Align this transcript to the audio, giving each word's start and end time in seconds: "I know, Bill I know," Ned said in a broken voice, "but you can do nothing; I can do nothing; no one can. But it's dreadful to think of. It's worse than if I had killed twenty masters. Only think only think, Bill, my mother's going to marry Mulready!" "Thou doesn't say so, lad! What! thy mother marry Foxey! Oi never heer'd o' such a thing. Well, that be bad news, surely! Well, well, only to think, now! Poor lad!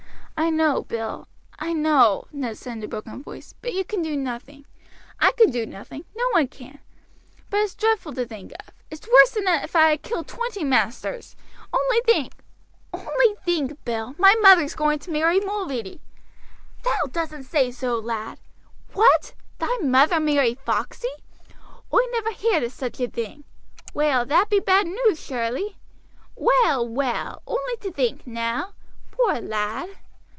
"I 0.37 0.49
know, 0.49 0.81
Bill 0.81 1.27
I 1.59 1.71
know," 1.71 2.25
Ned 2.31 2.57
said 2.57 2.77
in 2.77 2.83
a 2.83 2.87
broken 2.87 3.21
voice, 3.21 3.53
"but 3.61 3.73
you 3.75 3.85
can 3.85 4.01
do 4.01 4.17
nothing; 4.17 4.65
I 5.19 5.33
can 5.33 5.51
do 5.51 5.67
nothing; 5.67 6.03
no 6.15 6.27
one 6.31 6.47
can. 6.47 6.79
But 7.51 7.59
it's 7.59 7.75
dreadful 7.75 8.15
to 8.15 8.25
think 8.25 8.51
of. 8.59 8.73
It's 8.89 9.07
worse 9.07 9.29
than 9.33 9.47
if 9.47 9.75
I 9.75 9.91
had 9.91 10.01
killed 10.01 10.27
twenty 10.27 10.63
masters. 10.63 11.35
Only 11.71 12.01
think 12.07 12.33
only 12.91 13.35
think, 13.45 13.85
Bill, 13.85 14.15
my 14.17 14.33
mother's 14.41 14.73
going 14.73 14.97
to 14.99 15.11
marry 15.11 15.39
Mulready!" 15.39 16.01
"Thou 16.83 17.03
doesn't 17.11 17.43
say 17.43 17.69
so, 17.69 17.99
lad! 17.99 18.39
What! 18.93 19.35
thy 19.59 19.77
mother 19.77 20.19
marry 20.19 20.55
Foxey! 20.55 21.11
Oi 21.93 22.01
never 22.13 22.31
heer'd 22.31 22.63
o' 22.63 22.69
such 22.69 22.99
a 22.99 23.07
thing. 23.07 23.43
Well, 23.93 24.25
that 24.25 24.49
be 24.49 24.59
bad 24.59 24.87
news, 24.87 25.19
surely! 25.23 25.77
Well, 26.35 26.87
well, 26.89 27.43
only 27.45 27.77
to 27.81 27.91
think, 27.91 28.25
now! 28.25 28.73
Poor 29.11 29.35
lad! 29.39 29.97